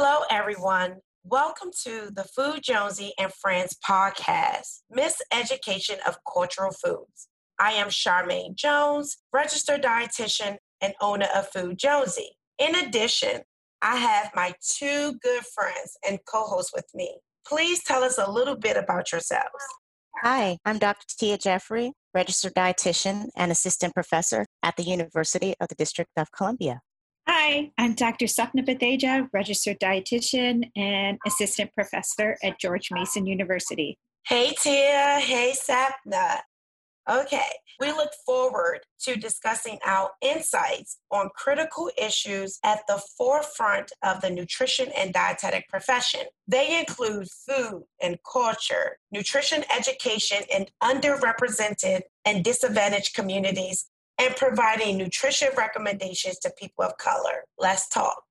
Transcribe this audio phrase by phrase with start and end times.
[0.00, 0.98] Hello, everyone.
[1.24, 7.26] Welcome to the Food Jonesy and Friends podcast, Miss Education of Cultural Foods.
[7.58, 12.30] I am Charmaine Jones, registered dietitian and owner of Food Jonesy.
[12.60, 13.40] In addition,
[13.82, 17.18] I have my two good friends and co hosts with me.
[17.44, 19.64] Please tell us a little bit about yourselves.
[20.22, 21.06] Hi, I'm Dr.
[21.18, 26.82] Tia Jeffrey, registered dietitian and assistant professor at the University of the District of Columbia.
[27.30, 28.24] Hi, I'm Dr.
[28.24, 33.98] Sapna Batheja, registered dietitian and assistant professor at George Mason University.
[34.26, 35.20] Hey, Tia.
[35.20, 36.38] Hey, Sapna.
[37.10, 37.50] Okay,
[37.80, 44.30] we look forward to discussing our insights on critical issues at the forefront of the
[44.30, 46.22] nutrition and dietetic profession.
[46.46, 55.48] They include food and culture, nutrition education in underrepresented and disadvantaged communities, and providing nutrition
[55.56, 57.44] recommendations to people of color.
[57.58, 58.22] Let's talk.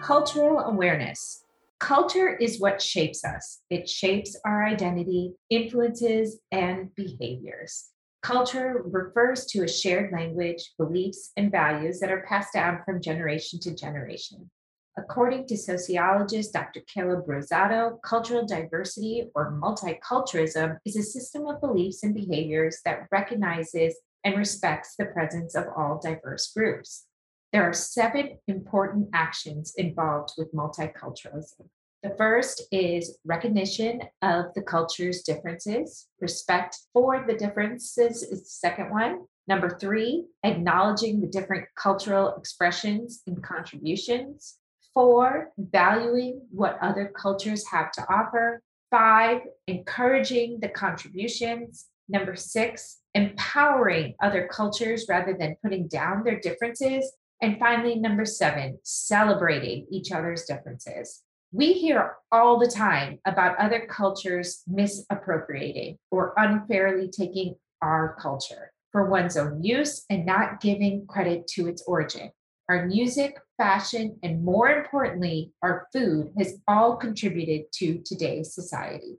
[0.00, 1.44] Cultural awareness.
[1.78, 3.60] Culture is what shapes us.
[3.70, 7.90] It shapes our identity, influences, and behaviors.
[8.22, 13.58] Culture refers to a shared language, beliefs, and values that are passed down from generation
[13.60, 14.50] to generation.
[14.98, 16.80] According to sociologist Dr.
[16.92, 23.96] Caleb Rosado, cultural diversity or multiculturalism is a system of beliefs and behaviors that recognizes
[24.24, 27.06] and respects the presence of all diverse groups.
[27.52, 31.68] There are seven important actions involved with multiculturalism.
[32.02, 36.06] The first is recognition of the culture's differences.
[36.18, 39.26] Respect for the differences is the second one.
[39.46, 44.56] Number three, acknowledging the different cultural expressions and contributions.
[44.94, 48.62] Four, valuing what other cultures have to offer.
[48.90, 51.88] Five, encouraging the contributions.
[52.08, 57.12] Number six, empowering other cultures rather than putting down their differences.
[57.42, 61.22] And finally, number seven, celebrating each other's differences.
[61.52, 69.10] We hear all the time about other cultures misappropriating or unfairly taking our culture for
[69.10, 72.30] one's own use and not giving credit to its origin.
[72.68, 79.18] Our music, fashion, and more importantly, our food has all contributed to today's society.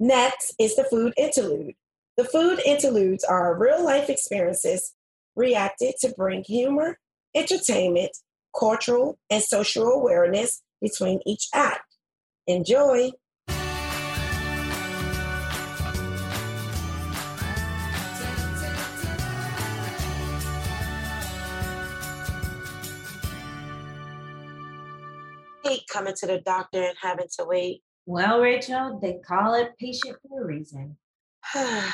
[0.00, 1.74] Next is the food interlude.
[2.16, 4.94] The food interludes are real life experiences
[5.36, 6.98] reacted to bring humor,
[7.34, 8.16] entertainment,
[8.58, 11.96] cultural, and social awareness between each act.
[12.46, 13.10] Enjoy!
[25.64, 27.82] hate coming to the doctor and having to wait.
[28.06, 30.98] Well, Rachel, they call it patient for a reason.
[31.54, 31.90] I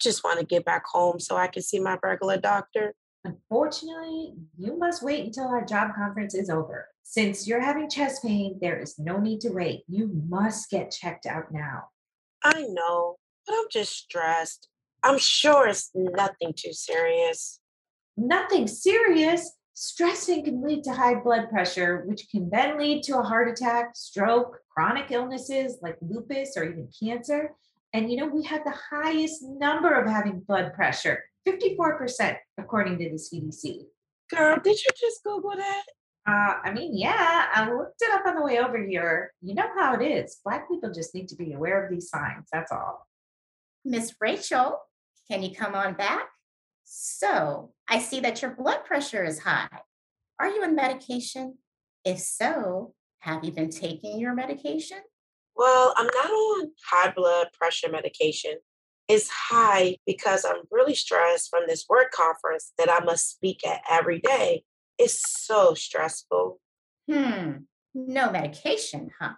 [0.00, 2.94] just want to get back home so I can see my regular doctor.
[3.24, 6.88] Unfortunately, you must wait until our job conference is over.
[7.02, 9.82] Since you're having chest pain, there is no need to wait.
[9.88, 11.88] You must get checked out now.
[12.42, 13.16] I know,
[13.46, 14.68] but I'm just stressed.
[15.02, 17.60] I'm sure it's nothing too serious.
[18.16, 19.52] Nothing serious.
[19.74, 23.96] Stressing can lead to high blood pressure, which can then lead to a heart attack,
[23.96, 27.52] stroke, chronic illnesses like lupus or even cancer.
[27.92, 33.10] And you know, we have the highest number of having blood pressure 54%, according to
[33.10, 33.84] the CDC.
[34.34, 35.82] Girl, did you just Google that?
[36.28, 39.32] Uh, I mean, yeah, I looked it up on the way over here.
[39.40, 40.38] You know how it is.
[40.44, 42.46] Black people just need to be aware of these signs.
[42.52, 43.06] That's all.
[43.84, 44.78] Miss Rachel,
[45.30, 46.28] can you come on back?
[46.84, 49.68] So, I see that your blood pressure is high.
[50.38, 51.58] Are you on medication?
[52.04, 54.98] If so, have you been taking your medication?
[55.56, 58.56] Well, I'm not on high blood pressure medication.
[59.10, 63.80] It's high because I'm really stressed from this work conference that I must speak at
[63.90, 64.62] every day.
[64.98, 66.60] It's so stressful.
[67.10, 67.50] Hmm,
[67.92, 69.32] no medication, huh?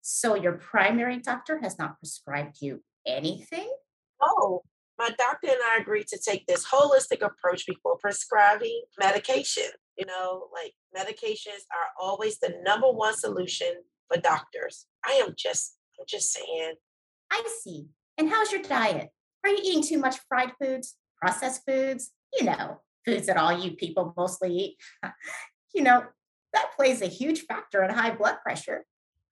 [0.00, 3.72] So your primary doctor has not prescribed you anything?
[4.20, 4.62] No,
[4.98, 9.70] my doctor and I agreed to take this holistic approach before prescribing medication.
[9.96, 13.72] You know, like medications are always the number one solution
[14.08, 14.86] for doctors.
[15.06, 16.74] I am just, I'm just saying.
[17.30, 17.86] I see.
[18.18, 19.08] And how's your diet?
[19.44, 22.12] Are you eating too much fried foods, processed foods?
[22.38, 24.76] You know, foods that all you people mostly eat.
[25.74, 26.04] you know,
[26.52, 28.84] that plays a huge factor in high blood pressure.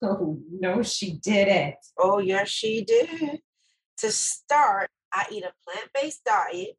[0.02, 1.76] Oh, no, she didn't.
[1.98, 3.40] Oh, yes, she did.
[3.98, 6.76] To start, I eat a plant based diet.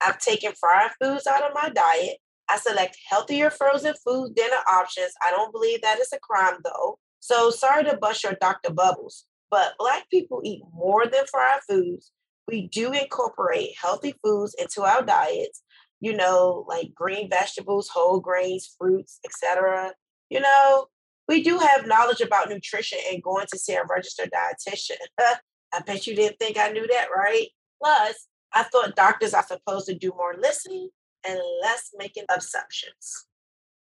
[0.00, 2.18] I've taken fried foods out of my diet.
[2.48, 5.12] I select healthier frozen food dinner options.
[5.22, 6.98] I don't believe that is a crime though.
[7.20, 8.72] So sorry to bust your Dr.
[8.72, 9.24] Bubbles,
[9.54, 12.10] but Black people eat more than fried foods.
[12.48, 15.62] We do incorporate healthy foods into our diets,
[16.00, 19.92] you know, like green vegetables, whole grains, fruits, etc.
[20.28, 20.86] You know,
[21.28, 24.96] we do have knowledge about nutrition and going to see a registered dietitian.
[25.72, 27.46] I bet you didn't think I knew that, right?
[27.80, 30.88] Plus, I thought doctors are supposed to do more listening
[31.24, 33.26] and less making assumptions.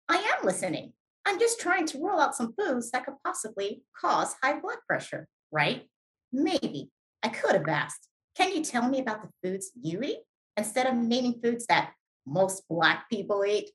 [0.06, 0.92] I am listening.
[1.24, 5.28] I'm just trying to rule out some foods that could possibly cause high blood pressure,
[5.52, 5.88] right?
[6.32, 6.90] Maybe.
[7.22, 10.20] I could have asked, can you tell me about the foods you eat
[10.56, 11.92] instead of naming foods that
[12.26, 13.70] most Black people eat?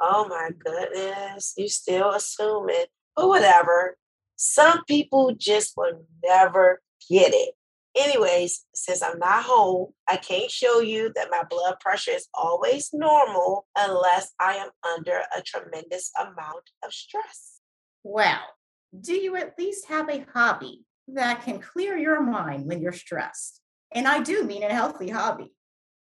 [0.00, 2.84] Oh my goodness, you still assuming,
[3.16, 3.96] but whatever.
[4.36, 7.54] Some people just will never get it.
[7.96, 12.90] Anyways, since I'm not home, I can't show you that my blood pressure is always
[12.92, 17.58] normal unless I am under a tremendous amount of stress.
[18.04, 18.40] Well,
[18.98, 23.60] do you at least have a hobby that can clear your mind when you're stressed?
[23.92, 25.52] And I do mean a healthy hobby.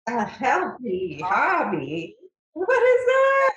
[0.07, 2.15] A healthy hobby?
[2.53, 3.53] What is that?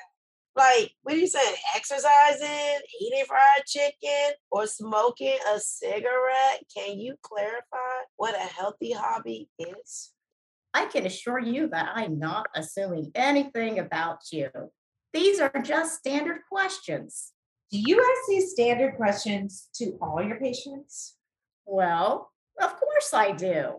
[0.56, 1.54] Like, what are you saying?
[1.76, 6.64] Exercising, eating fried chicken, or smoking a cigarette?
[6.76, 10.12] Can you clarify what a healthy hobby is?
[10.74, 14.50] I can assure you that I'm not assuming anything about you.
[15.12, 17.32] These are just standard questions.
[17.70, 21.16] Do you ask these standard questions to all your patients?
[21.66, 23.76] Well, of course I do.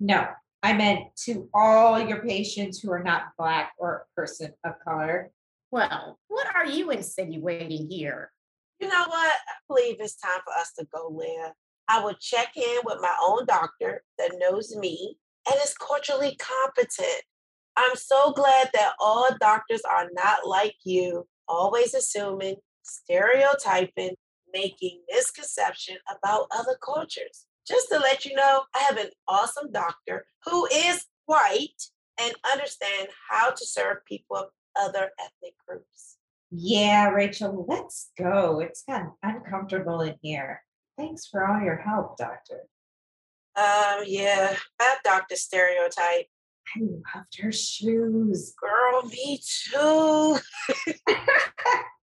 [0.00, 0.26] No,
[0.64, 5.30] I meant to all your patients who are not Black or a person of color.
[5.70, 8.32] Well, what are you insinuating here?
[8.80, 9.32] You know what?
[9.32, 11.52] I believe it's time for us to go, Leah.
[11.86, 15.18] I will check in with my own doctor that knows me
[15.48, 17.22] and is culturally competent.
[17.76, 22.56] I'm so glad that all doctors are not like you, always assuming,
[22.90, 24.14] stereotyping,
[24.52, 27.46] making misconception about other cultures.
[27.66, 31.82] Just to let you know, I have an awesome doctor who is white
[32.20, 34.46] and understand how to serve people of
[34.76, 36.16] other ethnic groups.
[36.50, 38.60] Yeah, Rachel, let's go.
[38.60, 40.62] It's gotten uncomfortable in here.
[40.98, 42.62] Thanks for all your help, doctor.
[43.56, 46.26] Um, yeah, that doctor stereotype.
[46.76, 48.54] I loved her shoes.
[48.60, 50.38] Girl, me too.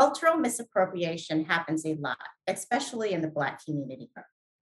[0.00, 2.16] Cultural misappropriation happens a lot,
[2.46, 4.08] especially in the Black community.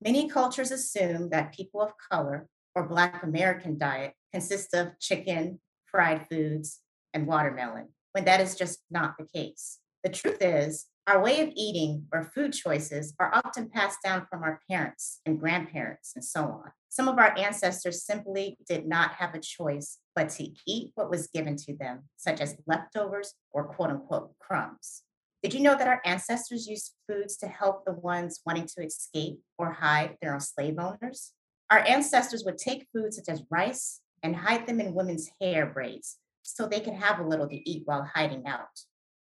[0.03, 6.27] Many cultures assume that people of color or Black American diet consists of chicken, fried
[6.29, 6.81] foods,
[7.15, 9.79] and watermelon, when that is just not the case.
[10.03, 14.43] The truth is, our way of eating or food choices are often passed down from
[14.43, 16.73] our parents and grandparents and so on.
[16.89, 21.29] Some of our ancestors simply did not have a choice but to eat what was
[21.29, 25.05] given to them, such as leftovers or quote unquote crumbs.
[25.43, 29.39] Did you know that our ancestors used foods to help the ones wanting to escape
[29.57, 31.33] or hide their own slave owners?
[31.71, 36.19] Our ancestors would take foods such as rice and hide them in women's hair braids
[36.43, 38.81] so they could have a little to eat while hiding out.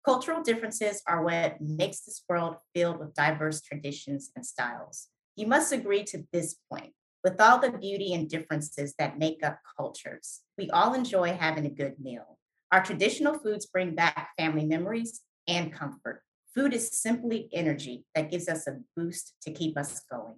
[0.06, 5.08] Cultural differences are what makes this world filled with diverse traditions and styles.
[5.36, 6.94] You must agree to this point.
[7.24, 11.70] With all the beauty and differences that make up cultures, we all enjoy having a
[11.70, 12.38] good meal.
[12.72, 16.22] Our traditional foods bring back family memories and comfort.
[16.54, 20.36] Food is simply energy that gives us a boost to keep us going.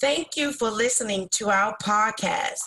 [0.00, 2.60] Thank you for listening to our podcast.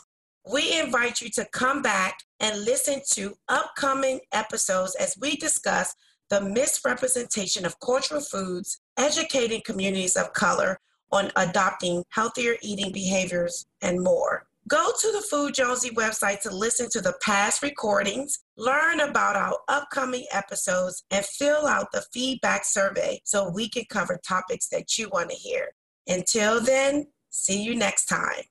[0.51, 5.93] We invite you to come back and listen to upcoming episodes as we discuss
[6.29, 10.79] the misrepresentation of cultural foods, educating communities of color
[11.11, 14.47] on adopting healthier eating behaviors, and more.
[14.67, 19.57] Go to the Food Jonesy website to listen to the past recordings, learn about our
[19.67, 25.09] upcoming episodes, and fill out the feedback survey so we can cover topics that you
[25.11, 25.73] want to hear.
[26.07, 28.43] Until then, see you next time.